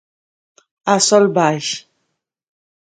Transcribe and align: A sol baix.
A 0.95 0.97
sol 1.09 1.29
baix. 1.37 1.71